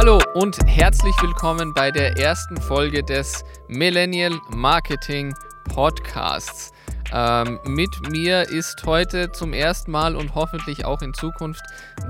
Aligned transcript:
Hallo 0.00 0.20
und 0.34 0.56
herzlich 0.64 1.16
willkommen 1.20 1.74
bei 1.74 1.90
der 1.90 2.16
ersten 2.16 2.56
Folge 2.56 3.02
des 3.02 3.44
Millennial 3.66 4.38
Marketing 4.50 5.34
Podcasts. 5.74 6.70
Ähm, 7.12 7.58
mit 7.66 7.90
mir 8.08 8.48
ist 8.48 8.80
heute 8.86 9.32
zum 9.32 9.52
ersten 9.52 9.90
Mal 9.90 10.14
und 10.14 10.36
hoffentlich 10.36 10.84
auch 10.84 11.02
in 11.02 11.12
Zukunft 11.14 11.62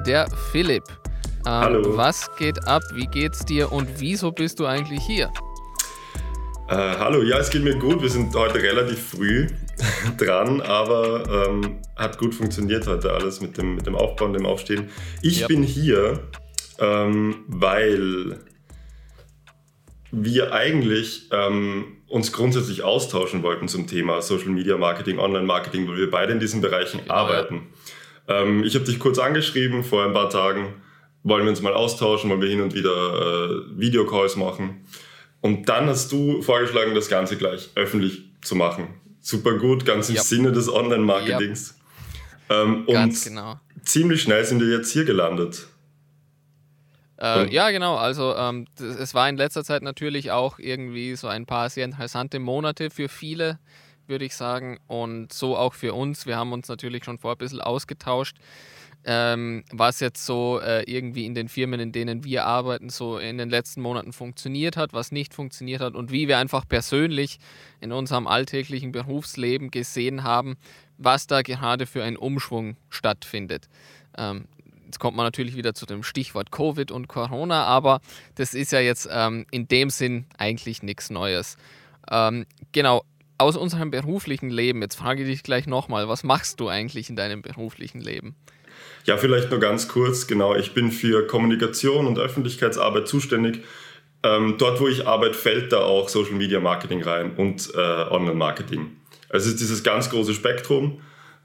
der 0.06 0.28
Philipp. 0.52 0.84
Ähm, 1.46 1.46
Hallo. 1.46 1.96
Was 1.96 2.28
geht 2.36 2.68
ab? 2.68 2.82
Wie 2.92 3.06
geht's 3.06 3.46
dir 3.46 3.72
und 3.72 3.88
wieso 3.96 4.32
bist 4.32 4.60
du 4.60 4.66
eigentlich 4.66 5.00
hier? 5.00 5.32
Äh, 6.68 6.74
hallo, 6.74 7.22
ja, 7.22 7.38
es 7.38 7.48
geht 7.48 7.64
mir 7.64 7.78
gut. 7.78 8.02
Wir 8.02 8.10
sind 8.10 8.34
heute 8.34 8.56
relativ 8.62 9.12
früh 9.12 9.46
dran, 10.18 10.60
aber 10.60 11.48
ähm, 11.48 11.80
hat 11.96 12.18
gut 12.18 12.34
funktioniert 12.34 12.86
heute 12.86 13.14
alles 13.14 13.40
mit 13.40 13.56
dem, 13.56 13.76
mit 13.76 13.86
dem 13.86 13.94
Aufbau 13.94 14.26
und 14.26 14.34
dem 14.34 14.44
Aufstehen. 14.44 14.90
Ich 15.22 15.40
Yep. 15.40 15.48
bin 15.48 15.62
hier, 15.62 16.20
ähm, 16.78 17.44
weil 17.46 18.40
wir 20.10 20.52
eigentlich 20.52 21.28
ähm, 21.32 21.96
uns 22.06 22.32
grundsätzlich 22.32 22.82
austauschen 22.82 23.42
wollten 23.42 23.68
zum 23.68 23.86
Thema 23.86 24.22
Social 24.22 24.48
Media 24.48 24.76
Marketing, 24.78 25.18
Online 25.18 25.44
Marketing, 25.44 25.86
weil 25.88 25.98
wir 25.98 26.10
beide 26.10 26.32
in 26.32 26.40
diesen 26.40 26.60
Bereichen 26.60 27.00
Genau, 27.02 27.14
arbeiten. 27.14 27.66
Ähm, 28.26 28.64
ich 28.64 28.74
habe 28.74 28.84
dich 28.84 28.98
kurz 28.98 29.18
angeschrieben 29.18 29.84
vor 29.84 30.04
ein 30.04 30.12
paar 30.12 30.30
Tagen. 30.30 30.74
Wollen 31.24 31.44
wir 31.44 31.50
uns 31.50 31.60
mal 31.60 31.74
austauschen, 31.74 32.30
wollen 32.30 32.40
wir 32.40 32.48
hin 32.48 32.60
und 32.62 32.74
wieder 32.74 32.90
äh, 32.90 33.78
Videocalls 33.78 34.36
machen. 34.36 34.86
Und 35.40 35.68
dann 35.68 35.86
hast 35.86 36.10
du 36.10 36.42
vorgeschlagen, 36.42 36.94
das 36.94 37.08
Ganze 37.08 37.36
gleich 37.36 37.70
öffentlich 37.74 38.22
zu 38.40 38.56
machen. 38.56 38.88
Super 39.20 39.58
gut, 39.58 39.84
ganz 39.84 40.08
im 40.08 40.16
Yep. 40.16 40.24
Sinne 40.24 40.52
des 40.52 40.72
Online-Marketings. 40.72 41.74
Ähm, 42.48 42.86
Ganz 42.86 43.26
und 43.26 43.32
genau. 43.32 43.60
ziemlich 43.84 44.22
schnell 44.22 44.42
sind 44.44 44.60
wir 44.60 44.68
jetzt 44.68 44.90
hier 44.90 45.04
gelandet. 45.04 45.66
Äh, 47.20 47.52
ja, 47.52 47.70
genau. 47.70 47.96
Also 47.96 48.34
ähm, 48.36 48.66
das, 48.76 48.96
es 48.96 49.14
war 49.14 49.28
in 49.28 49.36
letzter 49.36 49.64
Zeit 49.64 49.82
natürlich 49.82 50.30
auch 50.30 50.58
irgendwie 50.58 51.16
so 51.16 51.28
ein 51.28 51.46
paar 51.46 51.68
sehr 51.68 51.84
interessante 51.84 52.38
Monate 52.38 52.90
für 52.90 53.08
viele, 53.08 53.58
würde 54.06 54.24
ich 54.24 54.34
sagen. 54.34 54.78
Und 54.86 55.32
so 55.32 55.56
auch 55.56 55.74
für 55.74 55.94
uns. 55.94 56.26
Wir 56.26 56.36
haben 56.36 56.52
uns 56.52 56.68
natürlich 56.68 57.04
schon 57.04 57.18
vor 57.18 57.32
ein 57.32 57.38
bisschen 57.38 57.60
ausgetauscht, 57.60 58.36
ähm, 59.04 59.64
was 59.72 60.00
jetzt 60.00 60.26
so 60.26 60.60
äh, 60.60 60.82
irgendwie 60.84 61.26
in 61.26 61.34
den 61.34 61.48
Firmen, 61.48 61.80
in 61.80 61.92
denen 61.92 62.24
wir 62.24 62.44
arbeiten, 62.44 62.88
so 62.88 63.18
in 63.18 63.38
den 63.38 63.50
letzten 63.50 63.80
Monaten 63.80 64.12
funktioniert 64.12 64.76
hat, 64.76 64.92
was 64.92 65.12
nicht 65.12 65.34
funktioniert 65.34 65.80
hat 65.80 65.94
und 65.94 66.12
wie 66.12 66.28
wir 66.28 66.38
einfach 66.38 66.68
persönlich 66.68 67.38
in 67.80 67.90
unserem 67.90 68.26
alltäglichen 68.26 68.92
Berufsleben 68.92 69.70
gesehen 69.70 70.22
haben, 70.24 70.56
was 70.98 71.26
da 71.26 71.42
gerade 71.42 71.86
für 71.86 72.04
ein 72.04 72.16
Umschwung 72.16 72.76
stattfindet. 72.90 73.68
Ähm, 74.16 74.46
Jetzt 74.88 75.00
kommt 75.00 75.18
man 75.18 75.26
natürlich 75.26 75.54
wieder 75.54 75.74
zu 75.74 75.84
dem 75.84 76.02
Stichwort 76.02 76.50
Covid 76.50 76.90
und 76.90 77.08
Corona, 77.08 77.64
aber 77.64 78.00
das 78.36 78.54
ist 78.54 78.72
ja 78.72 78.80
jetzt 78.80 79.06
ähm, 79.12 79.44
in 79.50 79.68
dem 79.68 79.90
Sinn 79.90 80.24
eigentlich 80.38 80.82
nichts 80.82 81.10
Neues. 81.10 81.58
Ähm, 82.10 82.46
genau, 82.72 83.04
aus 83.36 83.58
unserem 83.58 83.90
beruflichen 83.90 84.48
Leben, 84.48 84.80
jetzt 84.80 84.94
frage 84.94 85.24
ich 85.24 85.28
dich 85.28 85.42
gleich 85.42 85.66
nochmal, 85.66 86.08
was 86.08 86.24
machst 86.24 86.58
du 86.60 86.68
eigentlich 86.68 87.10
in 87.10 87.16
deinem 87.16 87.42
beruflichen 87.42 88.00
Leben? 88.00 88.34
Ja, 89.04 89.18
vielleicht 89.18 89.50
nur 89.50 89.60
ganz 89.60 89.88
kurz. 89.88 90.26
Genau, 90.26 90.54
ich 90.54 90.72
bin 90.72 90.90
für 90.90 91.26
Kommunikation 91.26 92.06
und 92.06 92.18
Öffentlichkeitsarbeit 92.18 93.08
zuständig. 93.08 93.64
Ähm, 94.22 94.54
dort, 94.56 94.80
wo 94.80 94.88
ich 94.88 95.06
arbeite, 95.06 95.34
fällt 95.34 95.70
da 95.70 95.80
auch 95.80 96.08
Social 96.08 96.32
Media 96.32 96.60
Marketing 96.60 97.02
rein 97.02 97.32
und 97.36 97.74
äh, 97.74 97.78
Online 97.78 98.34
Marketing. 98.34 98.96
Also 99.28 99.48
es 99.48 99.52
ist 99.52 99.60
dieses 99.60 99.82
ganz 99.82 100.08
große 100.08 100.32
Spektrum, 100.32 101.02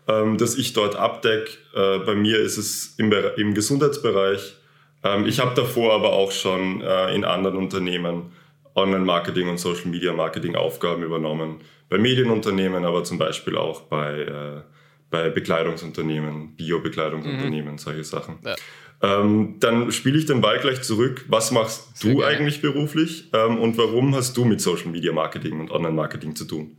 ähm, 0.08 0.38
das 0.38 0.56
ich 0.58 0.74
dort 0.74 0.96
abdecke. 0.96 1.52
Äh, 1.76 2.00
bei 2.00 2.16
mir 2.16 2.40
ist 2.40 2.58
es 2.58 2.96
im, 2.98 3.14
im 3.38 3.54
Gesundheitsbereich. 3.54 4.56
Ähm, 5.04 5.26
ich 5.26 5.40
habe 5.40 5.56
davor 5.56 5.94
aber 5.94 6.14
auch 6.14 6.32
schon 6.32 6.82
äh, 6.82 7.14
in 7.14 7.26
anderen 7.26 7.58
Unternehmen 7.58 8.32
Online 8.76 9.06
Marketing 9.06 9.50
und 9.50 9.60
Social 9.60 9.90
Media 9.90 10.14
Marketing 10.14 10.56
Aufgaben 10.56 11.04
übernommen. 11.04 11.62
Bei 11.90 11.98
Medienunternehmen, 11.98 12.86
aber 12.86 13.04
zum 13.04 13.18
Beispiel 13.18 13.56
auch 13.56 13.82
bei, 13.82 14.22
äh, 14.22 14.62
bei 15.12 15.30
Bekleidungsunternehmen, 15.30 16.56
Bio-Bekleidungsunternehmen, 16.56 17.78
solche 17.78 18.04
Sachen. 18.04 18.40
Ja. 18.44 18.56
Ähm, 19.04 19.58
dann 19.60 19.92
spiele 19.92 20.18
ich 20.18 20.26
den 20.26 20.42
Ball 20.42 20.60
gleich 20.60 20.82
zurück. 20.82 21.26
Was 21.28 21.52
machst 21.52 21.98
Sehr 21.98 22.12
du 22.14 22.18
gerne. 22.20 22.36
eigentlich 22.36 22.62
beruflich 22.62 23.30
ähm, 23.34 23.60
und 23.60 23.78
warum 23.78 24.16
hast 24.16 24.36
du 24.38 24.46
mit 24.46 24.62
Social 24.62 24.88
Media 24.88 25.12
Marketing 25.12 25.60
und 25.60 25.72
Online 25.72 25.94
Marketing 25.94 26.36
zu 26.36 26.46
tun? 26.46 26.78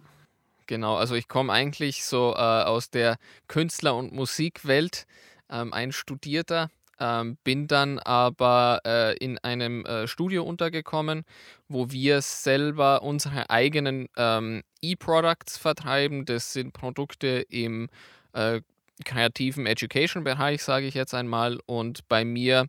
Genau, 0.66 0.96
also 0.96 1.14
ich 1.14 1.28
komme 1.28 1.52
eigentlich 1.52 2.04
so 2.04 2.32
äh, 2.32 2.38
aus 2.38 2.90
der 2.90 3.16
Künstler- 3.48 3.96
und 3.96 4.12
Musikwelt, 4.12 5.06
ähm, 5.50 5.72
ein 5.72 5.92
Studierter, 5.92 6.70
ähm, 6.98 7.36
bin 7.44 7.66
dann 7.66 7.98
aber 7.98 8.80
äh, 8.86 9.16
in 9.18 9.38
einem 9.38 9.84
äh, 9.84 10.06
Studio 10.06 10.44
untergekommen, 10.44 11.24
wo 11.68 11.90
wir 11.90 12.22
selber 12.22 13.02
unsere 13.02 13.50
eigenen 13.50 14.08
ähm, 14.16 14.62
E-Products 14.80 15.58
vertreiben. 15.58 16.24
Das 16.24 16.52
sind 16.52 16.72
Produkte 16.72 17.44
im 17.50 17.88
äh, 18.32 18.60
kreativen 19.04 19.66
Education-Bereich, 19.66 20.62
sage 20.62 20.86
ich 20.86 20.94
jetzt 20.94 21.14
einmal. 21.14 21.58
Und 21.66 22.08
bei 22.08 22.24
mir 22.24 22.68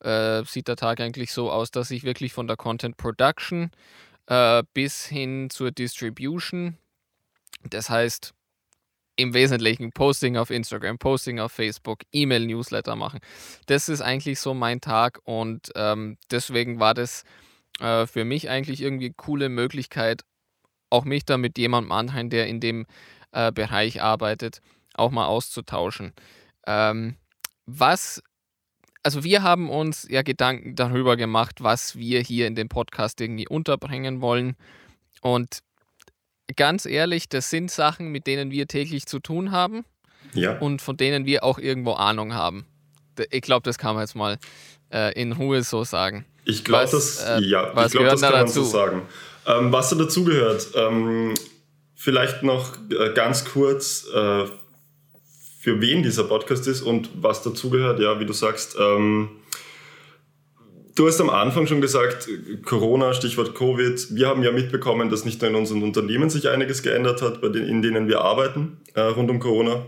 äh, 0.00 0.42
sieht 0.44 0.68
der 0.68 0.76
Tag 0.76 1.00
eigentlich 1.00 1.32
so 1.32 1.50
aus, 1.50 1.70
dass 1.70 1.90
ich 1.90 2.04
wirklich 2.04 2.32
von 2.32 2.46
der 2.46 2.56
Content 2.56 2.96
Production 2.96 3.70
äh, 4.26 4.62
bis 4.72 5.06
hin 5.06 5.50
zur 5.50 5.70
Distribution 5.70 6.78
das 7.62 7.90
heißt, 7.90 8.34
im 9.16 9.34
Wesentlichen 9.34 9.92
Posting 9.92 10.36
auf 10.36 10.50
Instagram, 10.50 10.98
Posting 10.98 11.38
auf 11.38 11.52
Facebook, 11.52 12.00
E-Mail-Newsletter 12.12 12.96
machen. 12.96 13.20
Das 13.66 13.88
ist 13.88 14.00
eigentlich 14.00 14.40
so 14.40 14.54
mein 14.54 14.80
Tag 14.80 15.20
und 15.24 15.70
ähm, 15.76 16.16
deswegen 16.30 16.80
war 16.80 16.94
das 16.94 17.24
äh, 17.80 18.06
für 18.06 18.24
mich 18.24 18.48
eigentlich 18.48 18.80
irgendwie 18.80 19.06
eine 19.06 19.14
coole 19.14 19.48
Möglichkeit, 19.48 20.22
auch 20.90 21.04
mich 21.04 21.24
da 21.24 21.36
mit 21.38 21.58
jemandem 21.58 21.92
anderen, 21.92 22.30
der 22.30 22.46
in 22.46 22.60
dem 22.60 22.86
äh, 23.32 23.52
Bereich 23.52 24.02
arbeitet, 24.02 24.60
auch 24.94 25.10
mal 25.10 25.26
auszutauschen. 25.26 26.12
Ähm, 26.66 27.16
was, 27.66 28.22
also 29.02 29.24
wir 29.24 29.42
haben 29.42 29.70
uns 29.70 30.06
ja 30.08 30.22
Gedanken 30.22 30.74
darüber 30.74 31.16
gemacht, 31.16 31.62
was 31.62 31.96
wir 31.96 32.20
hier 32.20 32.46
in 32.46 32.54
dem 32.54 32.68
Podcast 32.68 33.20
irgendwie 33.20 33.48
unterbringen 33.48 34.20
wollen 34.20 34.56
und 35.20 35.60
ganz 36.56 36.86
ehrlich, 36.86 37.28
das 37.28 37.50
sind 37.50 37.70
Sachen, 37.70 38.08
mit 38.08 38.26
denen 38.26 38.50
wir 38.50 38.66
täglich 38.66 39.06
zu 39.06 39.18
tun 39.18 39.50
haben 39.52 39.84
Ja, 40.34 40.58
und 40.58 40.82
von 40.82 40.96
denen 40.96 41.26
wir 41.26 41.44
auch 41.44 41.58
irgendwo 41.58 41.92
Ahnung 41.92 42.34
haben. 42.34 42.66
Ich 43.30 43.42
glaube, 43.42 43.64
das 43.64 43.78
kann 43.78 43.94
man 43.94 44.04
jetzt 44.04 44.14
mal 44.14 44.38
äh, 44.92 45.12
in 45.20 45.32
Ruhe 45.32 45.62
so 45.62 45.84
sagen. 45.84 46.24
ich 46.44 46.64
glaube, 46.64 46.84
was, 46.84 46.90
das, 46.90 47.24
äh, 47.24 47.40
ja, 47.42 47.70
was 47.74 47.92
ich 47.92 47.98
glaub, 47.98 48.10
das 48.10 48.20
da 48.20 48.30
kann 48.30 48.40
man 48.40 48.48
so 48.48 48.60
dazu? 48.60 48.70
sagen. 48.70 49.02
Ähm, 49.46 49.72
was 49.72 49.90
da 49.90 49.96
dazugehört, 49.96 50.68
ähm, 50.74 51.34
vielleicht 51.94 52.42
noch 52.42 52.76
äh, 52.90 53.12
ganz 53.14 53.44
kurz, 53.44 54.06
äh, 54.12 54.46
für 55.60 55.80
wen 55.80 56.02
dieser 56.02 56.24
Podcast 56.24 56.66
ist 56.66 56.82
und 56.82 57.10
was 57.14 57.42
dazugehört, 57.42 58.00
ja, 58.00 58.18
wie 58.18 58.26
du 58.26 58.32
sagst. 58.32 58.76
Ähm, 58.80 59.41
Du 60.94 61.06
hast 61.06 61.20
am 61.20 61.30
Anfang 61.30 61.66
schon 61.66 61.80
gesagt, 61.80 62.28
Corona, 62.64 63.14
Stichwort 63.14 63.54
Covid. 63.54 64.14
Wir 64.14 64.28
haben 64.28 64.42
ja 64.42 64.52
mitbekommen, 64.52 65.08
dass 65.08 65.24
nicht 65.24 65.40
nur 65.40 65.50
in 65.50 65.56
unseren 65.56 65.82
Unternehmen 65.82 66.28
sich 66.28 66.48
einiges 66.48 66.82
geändert 66.82 67.22
hat, 67.22 67.40
bei 67.40 67.48
den, 67.48 67.64
in 67.66 67.80
denen 67.80 68.08
wir 68.08 68.20
arbeiten, 68.20 68.78
äh, 68.94 69.00
rund 69.00 69.30
um 69.30 69.38
Corona, 69.38 69.86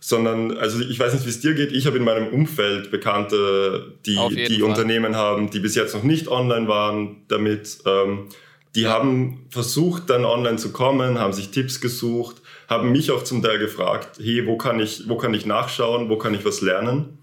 sondern, 0.00 0.56
also 0.56 0.80
ich 0.80 0.98
weiß 0.98 1.14
nicht, 1.14 1.24
wie 1.26 1.30
es 1.30 1.40
dir 1.40 1.54
geht, 1.54 1.70
ich 1.70 1.86
habe 1.86 1.98
in 1.98 2.04
meinem 2.04 2.28
Umfeld 2.28 2.90
Bekannte, 2.90 3.92
die, 4.06 4.18
die 4.48 4.58
Fall. 4.58 4.62
Unternehmen 4.68 5.14
haben, 5.14 5.50
die 5.50 5.60
bis 5.60 5.76
jetzt 5.76 5.94
noch 5.94 6.02
nicht 6.02 6.26
online 6.26 6.66
waren 6.66 7.22
damit. 7.28 7.78
Ähm, 7.86 8.26
die 8.74 8.86
haben 8.86 9.46
versucht, 9.50 10.10
dann 10.10 10.24
online 10.24 10.56
zu 10.56 10.72
kommen, 10.72 11.18
haben 11.18 11.32
sich 11.32 11.50
Tipps 11.50 11.80
gesucht, 11.80 12.36
haben 12.68 12.92
mich 12.92 13.10
auch 13.10 13.24
zum 13.24 13.42
Teil 13.42 13.58
gefragt, 13.58 14.18
hey, 14.22 14.46
wo 14.46 14.56
kann 14.56 14.78
ich, 14.78 15.08
wo 15.08 15.16
kann 15.16 15.34
ich 15.34 15.44
nachschauen, 15.44 16.08
wo 16.08 16.16
kann 16.16 16.34
ich 16.34 16.44
was 16.44 16.60
lernen? 16.60 17.18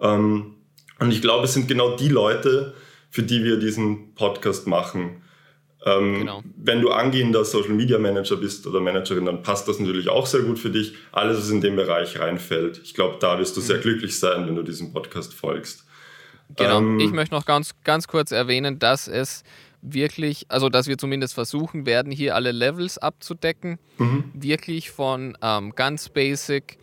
Ähm, 0.00 0.55
und 0.98 1.12
ich 1.12 1.20
glaube, 1.22 1.44
es 1.44 1.54
sind 1.54 1.68
genau 1.68 1.96
die 1.96 2.08
Leute, 2.08 2.74
für 3.10 3.22
die 3.22 3.44
wir 3.44 3.58
diesen 3.58 4.14
Podcast 4.14 4.66
machen. 4.66 5.22
Ähm, 5.84 6.20
Genau. 6.20 6.42
Wenn 6.56 6.80
du 6.80 6.90
angehender 6.90 7.44
Social 7.44 7.72
Media 7.74 7.98
Manager 7.98 8.36
bist 8.36 8.66
oder 8.66 8.80
Managerin, 8.80 9.24
dann 9.24 9.42
passt 9.42 9.68
das 9.68 9.78
natürlich 9.78 10.08
auch 10.08 10.26
sehr 10.26 10.40
gut 10.40 10.58
für 10.58 10.70
dich. 10.70 10.94
Alles, 11.12 11.38
was 11.38 11.50
in 11.50 11.60
den 11.60 11.76
Bereich 11.76 12.18
reinfällt. 12.18 12.80
Ich 12.82 12.94
glaube, 12.94 13.16
da 13.20 13.38
wirst 13.38 13.56
du 13.56 13.60
sehr 13.60 13.78
glücklich 13.78 14.18
sein, 14.18 14.46
wenn 14.46 14.56
du 14.56 14.62
diesem 14.62 14.92
Podcast 14.92 15.32
folgst. 15.32 15.84
Genau. 16.56 16.78
Ähm, 16.78 17.00
ich 17.00 17.12
möchte 17.12 17.34
noch 17.34 17.44
ganz, 17.44 17.74
ganz 17.84 18.08
kurz 18.08 18.32
erwähnen, 18.32 18.78
dass 18.78 19.08
es 19.08 19.44
wirklich, 19.82 20.46
also 20.48 20.68
dass 20.68 20.88
wir 20.88 20.98
zumindest 20.98 21.34
versuchen 21.34 21.86
werden, 21.86 22.10
hier 22.10 22.34
alle 22.34 22.50
Levels 22.52 22.98
abzudecken. 22.98 23.78
Wirklich 24.34 24.90
von 24.90 25.36
ähm, 25.42 25.74
ganz 25.74 26.08
basic 26.08 26.78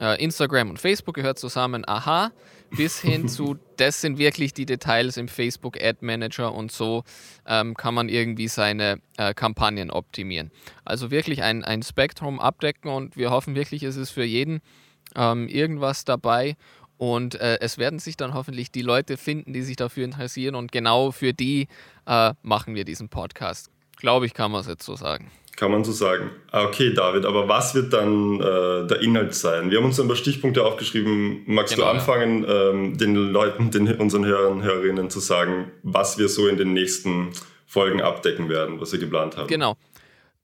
äh, 0.00 0.22
Instagram 0.22 0.70
und 0.70 0.78
Facebook 0.78 1.14
gehört 1.14 1.38
zusammen, 1.38 1.84
aha, 1.86 2.32
bis 2.76 3.00
hin 3.00 3.28
zu, 3.28 3.56
das 3.76 4.00
sind 4.00 4.18
wirklich 4.18 4.52
die 4.54 4.66
Details 4.66 5.16
im 5.16 5.28
Facebook 5.28 5.82
Ad 5.82 5.98
Manager 6.00 6.54
und 6.54 6.72
so 6.72 7.04
ähm, 7.46 7.74
kann 7.74 7.94
man 7.94 8.08
irgendwie 8.08 8.48
seine 8.48 9.00
äh, 9.16 9.34
Kampagnen 9.34 9.90
optimieren. 9.90 10.50
Also 10.84 11.10
wirklich 11.10 11.42
ein, 11.42 11.64
ein 11.64 11.82
Spektrum 11.82 12.40
abdecken 12.40 12.90
und 12.90 13.16
wir 13.16 13.30
hoffen 13.30 13.54
wirklich, 13.54 13.82
es 13.82 13.96
ist 13.96 14.10
für 14.10 14.24
jeden 14.24 14.60
ähm, 15.14 15.48
irgendwas 15.48 16.04
dabei. 16.04 16.56
Und 16.98 17.34
äh, 17.34 17.58
es 17.60 17.78
werden 17.78 17.98
sich 17.98 18.16
dann 18.16 18.32
hoffentlich 18.32 18.70
die 18.70 18.82
Leute 18.82 19.16
finden, 19.16 19.52
die 19.52 19.62
sich 19.62 19.74
dafür 19.74 20.04
interessieren. 20.04 20.54
Und 20.54 20.70
genau 20.70 21.10
für 21.10 21.32
die 21.32 21.66
äh, 22.06 22.32
machen 22.42 22.76
wir 22.76 22.84
diesen 22.84 23.08
Podcast. 23.08 23.70
Glaube 23.96 24.26
ich, 24.26 24.34
kann 24.34 24.52
man 24.52 24.60
es 24.60 24.68
jetzt 24.68 24.84
so 24.84 24.94
sagen. 24.94 25.28
Kann 25.56 25.70
man 25.70 25.84
so 25.84 25.92
sagen. 25.92 26.30
Ah, 26.50 26.64
okay, 26.64 26.94
David, 26.94 27.26
aber 27.26 27.46
was 27.46 27.74
wird 27.74 27.92
dann 27.92 28.40
äh, 28.40 28.86
der 28.86 29.00
Inhalt 29.00 29.34
sein? 29.34 29.70
Wir 29.70 29.78
haben 29.78 29.84
uns 29.84 30.00
ein 30.00 30.06
paar 30.06 30.16
Stichpunkte 30.16 30.64
aufgeschrieben. 30.64 31.42
Magst 31.46 31.74
genau, 31.74 31.86
du 31.86 31.92
anfangen, 31.92 32.44
ja. 32.44 32.70
ähm, 32.70 32.96
den 32.96 33.14
Leuten, 33.14 33.70
den, 33.70 33.86
unseren 33.96 34.24
Hörern 34.24 34.52
und 34.52 34.62
Hörerinnen 34.62 35.10
zu 35.10 35.20
sagen, 35.20 35.70
was 35.82 36.18
wir 36.18 36.28
so 36.28 36.48
in 36.48 36.56
den 36.56 36.72
nächsten 36.72 37.32
Folgen 37.66 38.00
abdecken 38.00 38.48
werden, 38.48 38.80
was 38.80 38.92
wir 38.92 38.98
geplant 38.98 39.36
haben? 39.36 39.46
Genau. 39.46 39.76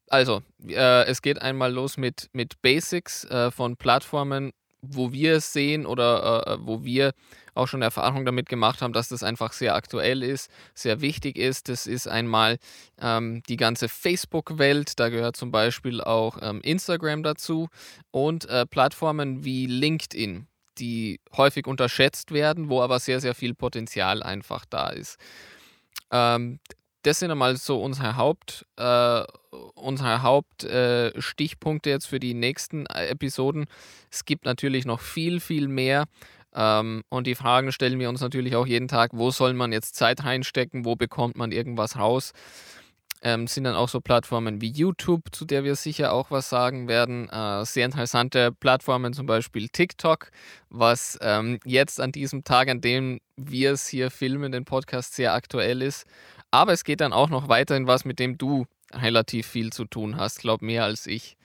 Also, 0.09 0.43
äh, 0.67 1.05
es 1.07 1.23
geht 1.23 1.41
einmal 1.41 1.73
los 1.73 1.97
mit, 1.97 2.29
mit 2.33 2.61
Basics 2.63 3.25
äh, 3.25 3.51
von 3.51 3.77
Plattformen 3.77 4.53
wo 4.81 5.13
wir 5.13 5.35
es 5.35 5.53
sehen 5.53 5.87
oder 5.87 6.47
äh, 6.47 6.59
wo 6.61 6.85
wir 6.85 7.13
auch 7.59 7.69
schon 7.69 7.83
Erfahrung 7.83 8.25
damit 8.25 8.49
gemacht 8.49 8.81
haben, 8.83 8.93
dass 8.93 9.09
das 9.09 9.23
einfach 9.23 9.53
sehr 9.53 9.75
aktuell 9.75 10.23
ist, 10.23 10.51
sehr 10.75 11.01
wichtig 11.01 11.37
ist. 11.37 11.69
Das 11.69 11.87
ist 11.87 12.09
einmal 12.09 12.59
ähm, 13.01 13.43
die 13.49 13.57
ganze 13.57 13.89
Facebook-Welt, 13.89 14.99
da 14.99 15.09
gehört 15.09 15.37
zum 15.37 15.51
Beispiel 15.51 16.01
auch 16.01 16.39
ähm, 16.41 16.61
Instagram 16.63 17.23
dazu 17.23 17.69
und 18.11 18.49
äh, 18.49 18.67
Plattformen 18.67 19.45
wie 19.45 19.67
LinkedIn, 19.67 20.47
die 20.79 21.21
häufig 21.37 21.67
unterschätzt 21.67 22.33
werden, 22.33 22.69
wo 22.69 22.81
aber 22.83 22.99
sehr, 22.99 23.21
sehr 23.21 23.35
viel 23.35 23.55
Potenzial 23.55 24.23
einfach 24.23 24.65
da 24.65 24.89
ist. 24.89 25.19
Ähm, 26.11 26.61
das 27.03 27.21
sind 27.21 27.31
einmal 27.31 27.57
so 27.57 27.81
unsere 27.83 28.17
Haupt, 28.17 28.67
äh, 28.77 29.23
unsere 29.75 30.23
Hauptstichpunkte 30.23 31.91
äh, 31.91 31.93
jetzt 31.93 32.07
für 32.07 32.19
die 32.19 32.35
nächsten 32.35 32.87
äh, 32.87 33.07
Episoden. 33.07 33.67
Es 34.11 34.25
gibt 34.25 34.45
natürlich 34.45 34.85
noch 34.85 35.01
viel, 35.01 35.41
viel 35.41 35.69
mehr. 35.69 36.05
Ähm, 36.59 37.05
und 37.09 37.29
die 37.29 37.37
Fragen 37.37 37.71
stellen 37.71 38.01
wir 38.01 38.09
uns 38.09 38.21
natürlich 38.21 38.57
auch 38.57 38.67
jeden 38.67 38.89
Tag, 38.89 39.13
wo 39.15 39.31
soll 39.31 39.55
man 39.55 39.71
jetzt 39.71 39.95
Zeit 39.95 40.25
reinstecken, 40.25 40.85
wo 40.85 40.97
bekommt 40.97 41.37
man 41.37 41.53
irgendwas 41.53 41.97
raus. 41.97 42.33
Ähm, 43.23 43.47
sind 43.47 43.65
dann 43.65 43.75
auch 43.75 43.89
so 43.89 44.01
Plattformen 44.01 44.61
wie 44.61 44.71
YouTube, 44.71 45.23
zu 45.33 45.45
der 45.45 45.65
wir 45.65 45.77
sicher 45.77 46.13
auch 46.13 46.31
was 46.31 46.49
sagen 46.49 46.89
werden. 46.89 47.29
Äh, 47.29 47.65
sehr 47.65 47.85
interessante 47.85 48.53
Plattformen, 48.53 49.13
zum 49.13 49.27
Beispiel 49.27 49.69
TikTok, 49.69 50.31
was 50.69 51.19
ähm, 51.21 51.59
jetzt 51.65 52.01
an 52.01 52.13
diesem 52.13 52.45
Tag, 52.45 52.69
an 52.69 52.81
dem 52.81 53.21
wir 53.37 53.73
es 53.73 53.87
hier 53.87 54.11
filmen, 54.11 54.53
den 54.53 54.65
Podcast 54.65 55.15
sehr 55.15 55.35
aktuell 55.35 55.83
ist. 55.83 56.07
Aber 56.51 56.73
es 56.73 56.85
geht 56.85 57.01
dann 57.01 57.13
auch 57.13 57.29
noch 57.29 57.49
weiterhin 57.49 57.87
was, 57.87 58.05
mit 58.05 58.19
dem 58.19 58.37
du 58.37 58.67
relativ 58.93 59.47
viel 59.47 59.71
zu 59.71 59.85
tun 59.85 60.17
hast, 60.17 60.41
glaube 60.41 60.65
mehr 60.65 60.85
als 60.85 61.07
ich. 61.07 61.37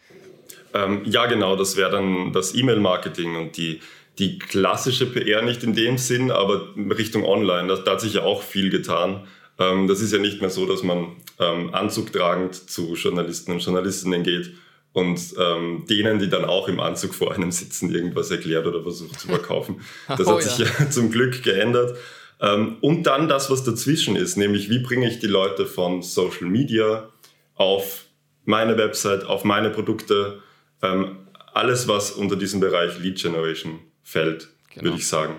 Ähm, 0.73 1.01
ja, 1.05 1.25
genau, 1.25 1.55
das 1.55 1.77
wäre 1.77 1.91
dann 1.91 2.33
das 2.33 2.55
E-Mail-Marketing 2.55 3.35
und 3.35 3.57
die, 3.57 3.81
die 4.19 4.37
klassische 4.37 5.07
PR 5.07 5.41
nicht 5.41 5.63
in 5.63 5.73
dem 5.73 5.97
Sinn, 5.97 6.31
aber 6.31 6.67
Richtung 6.75 7.25
Online. 7.25 7.67
Da, 7.67 7.75
da 7.77 7.91
hat 7.91 8.01
sich 8.01 8.13
ja 8.13 8.23
auch 8.23 8.43
viel 8.43 8.69
getan. 8.69 9.27
Ähm, 9.57 9.87
das 9.87 10.01
ist 10.01 10.13
ja 10.13 10.19
nicht 10.19 10.41
mehr 10.41 10.49
so, 10.49 10.65
dass 10.65 10.83
man 10.83 11.15
ähm, 11.39 11.73
anzugtragend 11.73 12.55
zu 12.55 12.95
Journalisten 12.95 13.51
und 13.51 13.63
Journalistinnen 13.63 14.23
geht 14.23 14.51
und 14.93 15.19
ähm, 15.39 15.85
denen, 15.89 16.19
die 16.19 16.29
dann 16.29 16.45
auch 16.45 16.67
im 16.67 16.79
Anzug 16.79 17.15
vor 17.15 17.33
einem 17.33 17.51
sitzen, 17.51 17.93
irgendwas 17.93 18.29
erklärt 18.29 18.67
oder 18.67 18.83
versucht 18.83 19.19
zu 19.19 19.27
verkaufen. 19.27 19.81
Das 20.07 20.27
oh, 20.27 20.33
hat 20.33 20.43
sich 20.43 20.59
ja 20.59 20.89
zum 20.89 21.09
Glück 21.09 21.43
geändert. 21.43 21.97
Ähm, 22.39 22.77
und 22.81 23.03
dann 23.03 23.27
das, 23.27 23.49
was 23.49 23.63
dazwischen 23.63 24.15
ist, 24.15 24.37
nämlich 24.37 24.69
wie 24.69 24.79
bringe 24.79 25.07
ich 25.07 25.19
die 25.19 25.27
Leute 25.27 25.65
von 25.65 26.03
Social 26.03 26.47
Media 26.47 27.09
auf 27.55 28.05
meine 28.45 28.77
Website, 28.77 29.25
auf 29.25 29.43
meine 29.43 29.71
Produkte, 29.71 30.39
ähm, 30.81 31.17
alles, 31.53 31.87
was 31.87 32.11
unter 32.11 32.35
diesem 32.35 32.59
Bereich 32.59 32.99
Lead 32.99 33.21
Generation 33.21 33.79
fällt, 34.03 34.49
genau. 34.69 34.85
würde 34.85 34.97
ich 34.97 35.07
sagen. 35.07 35.35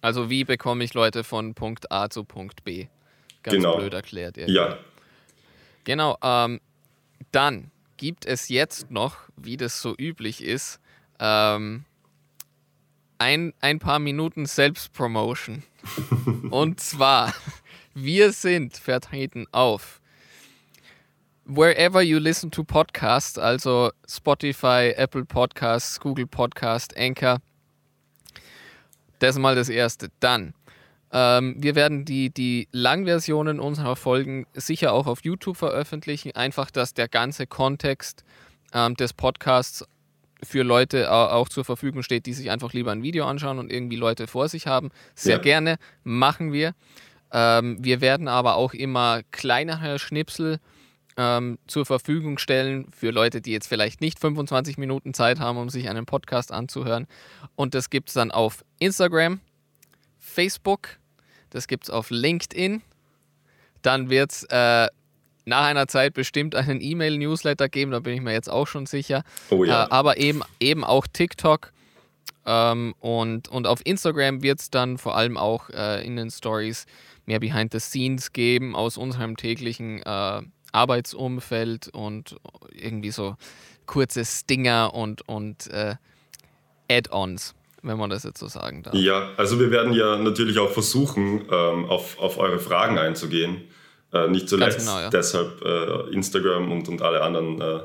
Also 0.00 0.30
wie 0.30 0.44
bekomme 0.44 0.84
ich 0.84 0.94
Leute 0.94 1.24
von 1.24 1.54
Punkt 1.54 1.90
A 1.92 2.08
zu 2.10 2.24
Punkt 2.24 2.64
B? 2.64 2.86
Ganz 3.42 3.56
genau. 3.56 3.76
blöd 3.76 3.94
erklärt. 3.94 4.36
Irgendwie. 4.36 4.56
Ja. 4.56 4.78
Genau. 5.84 6.16
Ähm, 6.22 6.60
dann 7.32 7.70
gibt 7.96 8.26
es 8.26 8.48
jetzt 8.48 8.90
noch, 8.90 9.16
wie 9.36 9.56
das 9.56 9.80
so 9.80 9.94
üblich 9.96 10.42
ist, 10.42 10.80
ähm, 11.18 11.84
ein, 13.18 13.54
ein 13.60 13.78
paar 13.78 13.98
Minuten 13.98 14.46
Selbstpromotion. 14.46 15.62
Und 16.50 16.80
zwar, 16.80 17.34
wir 17.94 18.32
sind 18.32 18.76
vertreten 18.76 19.46
auf 19.52 20.00
wherever 21.46 22.02
you 22.02 22.18
listen 22.18 22.50
to 22.50 22.64
podcasts, 22.64 23.38
also 23.38 23.92
Spotify, 24.08 24.92
Apple 24.96 25.24
Podcasts, 25.24 26.00
Google 26.00 26.26
Podcast, 26.26 26.96
Anchor. 26.96 27.38
Das 29.20 29.36
ist 29.36 29.40
mal 29.40 29.54
das 29.54 29.68
Erste. 29.68 30.08
Dann, 30.20 30.54
ähm, 31.12 31.54
wir 31.58 31.74
werden 31.74 32.04
die, 32.04 32.30
die 32.30 32.68
Langversionen 32.72 33.60
unserer 33.60 33.96
Folgen 33.96 34.46
sicher 34.54 34.92
auch 34.92 35.06
auf 35.06 35.24
YouTube 35.24 35.56
veröffentlichen. 35.56 36.32
Einfach, 36.34 36.70
dass 36.70 36.94
der 36.94 37.08
ganze 37.08 37.46
Kontext 37.46 38.24
ähm, 38.74 38.94
des 38.94 39.12
Podcasts 39.12 39.84
für 40.42 40.64
Leute 40.64 41.10
auch 41.10 41.48
zur 41.48 41.64
Verfügung 41.64 42.02
steht, 42.02 42.26
die 42.26 42.34
sich 42.34 42.50
einfach 42.50 42.74
lieber 42.74 42.92
ein 42.92 43.02
Video 43.02 43.24
anschauen 43.24 43.58
und 43.58 43.72
irgendwie 43.72 43.96
Leute 43.96 44.26
vor 44.26 44.48
sich 44.48 44.66
haben. 44.66 44.90
Sehr 45.14 45.36
ja. 45.36 45.42
gerne 45.42 45.78
machen 46.04 46.52
wir. 46.52 46.74
Ähm, 47.32 47.78
wir 47.82 48.02
werden 48.02 48.28
aber 48.28 48.56
auch 48.56 48.74
immer 48.74 49.22
kleinere 49.30 49.98
Schnipsel 49.98 50.60
ähm, 51.16 51.58
zur 51.66 51.86
Verfügung 51.86 52.38
stellen 52.38 52.88
für 52.92 53.10
Leute, 53.10 53.40
die 53.40 53.52
jetzt 53.52 53.66
vielleicht 53.66 54.00
nicht 54.00 54.18
25 54.18 54.78
Minuten 54.78 55.14
Zeit 55.14 55.40
haben, 55.40 55.58
um 55.58 55.70
sich 55.70 55.88
einen 55.88 56.06
Podcast 56.06 56.52
anzuhören. 56.52 57.06
Und 57.54 57.74
das 57.74 57.90
gibt 57.90 58.08
es 58.08 58.14
dann 58.14 58.30
auf 58.30 58.64
Instagram, 58.78 59.40
Facebook, 60.18 60.98
das 61.50 61.68
gibt 61.68 61.84
es 61.84 61.90
auf 61.90 62.10
LinkedIn. 62.10 62.82
Dann 63.82 64.10
wird 64.10 64.32
es 64.32 64.44
äh, 64.44 64.88
nach 65.46 65.64
einer 65.64 65.86
Zeit 65.86 66.14
bestimmt 66.14 66.54
einen 66.54 66.80
E-Mail-Newsletter 66.80 67.68
geben, 67.68 67.92
da 67.92 68.00
bin 68.00 68.14
ich 68.14 68.20
mir 68.20 68.32
jetzt 68.32 68.50
auch 68.50 68.66
schon 68.66 68.86
sicher. 68.86 69.22
Oh 69.50 69.64
ja. 69.64 69.84
Äh, 69.84 69.90
aber 69.90 70.18
eben, 70.18 70.42
eben 70.60 70.84
auch 70.84 71.06
TikTok. 71.06 71.72
Ähm, 72.44 72.94
und, 73.00 73.48
und 73.48 73.66
auf 73.66 73.80
Instagram 73.84 74.42
wird 74.42 74.60
es 74.60 74.70
dann 74.70 74.98
vor 74.98 75.16
allem 75.16 75.36
auch 75.36 75.70
äh, 75.70 76.04
in 76.04 76.16
den 76.16 76.30
Stories 76.30 76.86
mehr 77.26 77.40
Behind 77.40 77.72
the 77.72 77.80
Scenes 77.80 78.32
geben 78.32 78.76
aus 78.76 78.96
unserem 78.96 79.36
täglichen 79.36 80.02
äh, 80.02 80.42
Arbeitsumfeld 80.76 81.88
und 81.88 82.36
irgendwie 82.70 83.10
so 83.10 83.36
kurze 83.86 84.24
Stinger 84.24 84.92
und, 84.94 85.26
und 85.28 85.68
äh, 85.68 85.94
Add-ons, 86.90 87.54
wenn 87.82 87.98
man 87.98 88.10
das 88.10 88.24
jetzt 88.24 88.38
so 88.38 88.48
sagen 88.48 88.82
darf. 88.82 88.94
Ja, 88.94 89.30
also 89.36 89.58
wir 89.58 89.70
werden 89.70 89.92
ja 89.92 90.16
natürlich 90.18 90.58
auch 90.58 90.70
versuchen, 90.70 91.46
ähm, 91.50 91.86
auf, 91.86 92.18
auf 92.18 92.38
eure 92.38 92.58
Fragen 92.58 92.98
einzugehen. 92.98 93.62
Äh, 94.12 94.28
nicht 94.28 94.48
zuletzt 94.48 94.80
genau, 94.80 95.00
ja. 95.00 95.10
deshalb 95.10 95.62
äh, 95.64 96.12
Instagram 96.12 96.70
und, 96.70 96.88
und 96.88 97.02
alle 97.02 97.22
anderen 97.22 97.60
äh, 97.60 97.80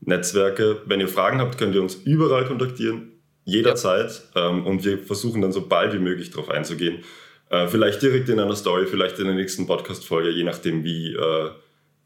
Netzwerke. 0.00 0.82
Wenn 0.86 1.00
ihr 1.00 1.08
Fragen 1.08 1.40
habt, 1.40 1.58
könnt 1.58 1.74
ihr 1.74 1.82
uns 1.82 1.94
überall 1.94 2.44
kontaktieren, 2.44 3.12
jederzeit. 3.44 4.22
Ja. 4.34 4.50
Ähm, 4.50 4.66
und 4.66 4.84
wir 4.84 4.98
versuchen 4.98 5.40
dann 5.42 5.52
so 5.52 5.66
bald 5.66 5.94
wie 5.94 5.98
möglich 5.98 6.30
darauf 6.30 6.50
einzugehen. 6.50 7.04
Äh, 7.50 7.68
vielleicht 7.68 8.02
direkt 8.02 8.28
in 8.28 8.40
einer 8.40 8.56
Story, 8.56 8.86
vielleicht 8.86 9.18
in 9.18 9.26
der 9.26 9.34
nächsten 9.34 9.66
Podcast-Folge, 9.66 10.30
je 10.30 10.44
nachdem, 10.44 10.84
wie 10.84 11.14
äh, 11.14 11.50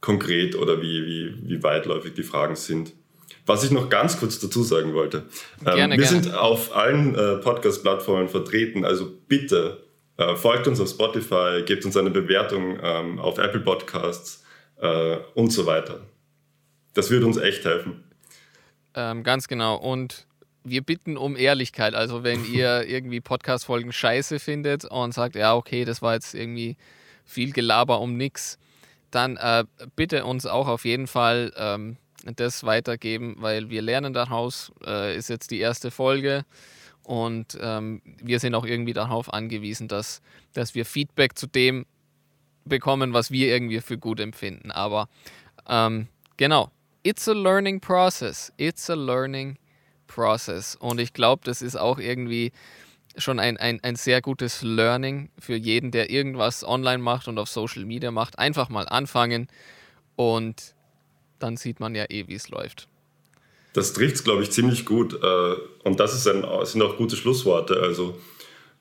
konkret 0.01 0.55
oder 0.57 0.81
wie, 0.81 1.07
wie, 1.07 1.35
wie 1.49 1.63
weitläufig 1.63 2.15
die 2.15 2.23
Fragen 2.23 2.57
sind. 2.57 2.93
Was 3.47 3.65
ich 3.65 3.71
noch 3.71 3.89
ganz 3.89 4.19
kurz 4.19 4.39
dazu 4.39 4.63
sagen 4.63 4.95
wollte. 4.95 5.25
Ähm, 5.67 5.75
gerne, 5.75 5.97
wir 5.97 6.05
gerne. 6.05 6.23
sind 6.23 6.35
auf 6.35 6.77
allen 6.77 7.15
äh, 7.15 7.37
Podcast-Plattformen 7.37 8.29
vertreten, 8.29 8.85
also 8.85 9.11
bitte 9.27 9.83
äh, 10.19 10.37
folgt 10.37 10.67
uns 10.67 10.81
auf 10.81 10.89
Spotify, 10.89 11.63
gebt 11.65 11.85
uns 11.85 11.97
eine 11.97 12.11
Bewertung 12.11 12.79
ähm, 12.83 13.19
auf 13.19 13.39
Apple 13.39 13.61
Podcasts 13.61 14.45
äh, 14.81 15.17
und 15.35 15.51
so 15.51 15.65
weiter. 15.65 16.01
Das 16.95 17.11
würde 17.11 17.27
uns 17.27 17.37
echt 17.37 17.65
helfen. 17.65 18.05
Ähm, 18.95 19.23
ganz 19.23 19.47
genau. 19.49 19.77
Und 19.77 20.27
wir 20.65 20.83
bitten 20.83 21.17
um 21.17 21.37
Ehrlichkeit. 21.37 21.95
Also 21.95 22.25
wenn 22.25 22.45
ihr 22.53 22.87
irgendwie 22.89 23.21
Podcast-Folgen 23.21 23.93
scheiße 23.93 24.41
findet 24.41 24.85
und 24.85 25.15
sagt, 25.15 25.37
ja, 25.37 25.55
okay, 25.55 25.85
das 25.85 26.03
war 26.03 26.15
jetzt 26.15 26.35
irgendwie 26.35 26.77
viel 27.25 27.53
Gelaber 27.53 28.01
um 28.01 28.17
nichts, 28.17 28.59
dann 29.11 29.37
äh, 29.37 29.65
bitte 29.97 30.25
uns 30.25 30.47
auch 30.47 30.69
auf 30.69 30.85
jeden 30.85 31.07
Fall 31.07 31.53
ähm, 31.57 31.97
das 32.37 32.65
weitergeben, 32.65 33.37
weil 33.39 33.71
wir 33.71 33.83
lernen 33.83 34.13
daraus. 34.13 34.73
Äh, 34.85 35.17
ist 35.17 35.29
jetzt 35.29 35.51
die 35.51 35.61
erste 35.61 35.91
Folge. 35.91 36.45
Und 37.03 37.57
ähm, 37.61 38.03
wir 38.23 38.39
sind 38.39 38.55
auch 38.55 38.67
irgendwie 38.67 38.93
darauf 38.93 39.33
angewiesen, 39.33 39.89
dass, 39.89 40.21
dass 40.53 40.75
wir 40.75 40.85
Feedback 40.85 41.39
zu 41.39 41.47
dem 41.47 41.87
bekommen, 42.67 43.15
was 43.15 43.31
wir 43.31 43.49
irgendwie 43.49 43.81
für 43.81 43.97
gut 43.97 44.21
empfinden. 44.21 44.71
Aber 44.71 45.09
ähm, 45.69 46.09
genau, 46.37 46.71
it's 47.03 47.27
a 47.27 47.33
learning 47.33 47.81
process. 47.81 48.53
It's 48.59 48.91
a 48.91 48.95
learning 48.95 49.57
process. 50.07 50.77
Und 50.77 51.01
ich 51.01 51.15
glaube, 51.15 51.43
das 51.45 51.63
ist 51.63 51.77
auch 51.77 51.99
irgendwie 51.99 52.53
schon 53.19 53.39
ein, 53.39 53.57
ein, 53.57 53.81
ein 53.83 53.97
sehr 53.97 54.21
gutes 54.21 54.63
Learning 54.63 55.31
für 55.39 55.57
jeden, 55.57 55.91
der 55.91 56.11
irgendwas 56.11 56.65
online 56.65 57.03
macht 57.03 57.29
und 57.29 57.39
auf 57.39 57.49
Social 57.49 57.85
Media 57.85 58.11
macht. 58.11 58.39
Einfach 58.39 58.69
mal 58.69 58.89
anfangen 58.89 59.49
und 60.17 60.75
dann 61.39 61.57
sieht 61.57 61.81
man 61.81 61.95
ja 61.95 62.05
eh, 62.09 62.27
wie 62.29 62.35
es 62.35 62.49
läuft. 62.49 62.89
das 63.75 63.93
trifft 63.93 64.17
es, 64.17 64.25
glaube 64.25 64.43
ich, 64.43 64.51
ziemlich 64.51 64.85
gut. 64.85 65.15
Äh, 65.23 65.55
und 65.85 66.01
das 66.01 66.27
ein, 66.27 66.45
sind 66.65 66.83
auch 66.83 66.97
gute 66.97 67.17
Schlussworte. 67.17 67.81
Also 67.81 68.19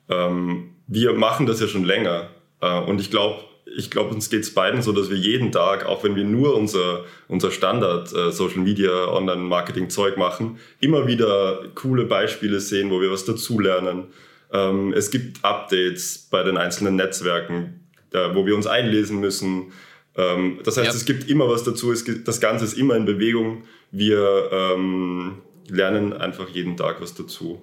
ähm, 0.08 0.70
wir 0.86 1.12
machen 1.14 1.46
das 1.46 1.60
ja 1.60 1.68
schon 1.68 1.84
länger. 1.84 2.30
Äh, 2.60 2.80
und 2.80 3.00
ich 3.00 3.10
glaube, 3.10 3.44
ich 3.76 3.90
glaube, 3.90 4.14
uns 4.14 4.30
geht 4.30 4.40
es 4.40 4.54
beiden 4.54 4.82
so, 4.82 4.92
dass 4.92 5.10
wir 5.10 5.16
jeden 5.16 5.52
Tag, 5.52 5.86
auch 5.86 6.02
wenn 6.02 6.16
wir 6.16 6.24
nur 6.24 6.56
unser, 6.56 7.04
unser 7.28 7.50
Standard 7.50 8.12
äh, 8.12 8.32
Social 8.32 8.60
Media, 8.60 9.08
Online-Marketing-Zeug 9.08 10.16
machen, 10.16 10.58
immer 10.80 11.06
wieder 11.06 11.60
coole 11.74 12.04
Beispiele 12.04 12.60
sehen, 12.60 12.90
wo 12.90 13.00
wir 13.00 13.10
was 13.10 13.24
dazulernen. 13.24 14.04
Ähm, 14.52 14.92
es 14.92 15.10
gibt 15.10 15.44
Updates 15.44 16.28
bei 16.30 16.42
den 16.42 16.56
einzelnen 16.56 16.96
Netzwerken, 16.96 17.88
äh, 18.12 18.34
wo 18.34 18.46
wir 18.46 18.54
uns 18.54 18.66
einlesen 18.66 19.20
müssen. 19.20 19.72
Ähm, 20.16 20.60
das 20.64 20.76
heißt, 20.76 20.88
ja. 20.88 20.94
es 20.94 21.04
gibt 21.04 21.28
immer 21.28 21.48
was 21.48 21.64
dazu. 21.64 21.92
Gibt, 22.04 22.26
das 22.26 22.40
Ganze 22.40 22.64
ist 22.64 22.74
immer 22.74 22.96
in 22.96 23.04
Bewegung. 23.04 23.64
Wir 23.90 24.50
ähm, 24.52 25.42
lernen 25.68 26.12
einfach 26.12 26.48
jeden 26.48 26.76
Tag 26.76 27.00
was 27.00 27.14
dazu. 27.14 27.62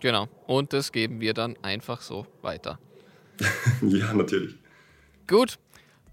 Genau. 0.00 0.28
Und 0.46 0.72
das 0.72 0.92
geben 0.92 1.20
wir 1.20 1.34
dann 1.34 1.56
einfach 1.62 2.02
so 2.02 2.26
weiter. 2.42 2.78
ja, 3.82 4.12
natürlich. 4.12 4.56
Gut, 5.26 5.58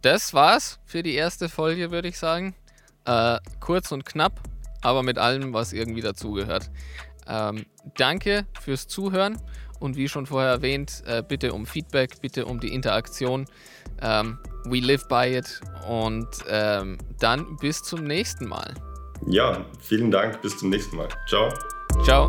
das 0.01 0.34
war's 0.34 0.80
für 0.86 1.03
die 1.03 1.13
erste 1.13 1.50
Folge, 1.50 1.92
würde 1.92 2.08
ich 2.08 2.18
sagen. 2.18 2.56
Äh, 3.06 3.39
kurz 3.60 3.92
und 3.92 4.06
knapp, 4.06 4.39
aber 4.82 5.03
mit 5.03 5.18
allem, 5.18 5.53
was 5.53 5.74
irgendwie 5.74 6.01
dazugehört. 6.01 6.70
Ähm, 7.27 7.65
danke 7.98 8.46
fürs 8.60 8.88
Zuhören 8.88 9.38
und 9.80 9.98
wie 9.98 10.08
schon 10.08 10.25
vorher 10.25 10.51
erwähnt, 10.51 11.03
äh, 11.06 11.24
bitte 11.27 11.53
um 11.53 11.65
Feedback, 11.65 12.22
bitte 12.22 12.46
um 12.46 12.60
die 12.60 12.74
Interaktion. 12.74 13.46
Ähm, 14.01 14.39
we 14.65 14.80
live 14.80 15.08
by 15.08 15.38
it 15.38 15.62
und 15.88 16.27
ähm, 16.50 16.98
dann 17.20 17.58
bis 17.58 17.84
zum 17.84 18.03
nächsten 18.06 18.48
Mal. 18.48 18.74
Ja, 19.27 19.65
vielen 19.80 20.12
Dank, 20.12 20.42
bis 20.42 20.58
zum 20.58 20.70
nächsten 20.70 20.98
Mal. 20.98 21.10
Ciao. 21.27 21.50
Ciao. 22.03 22.27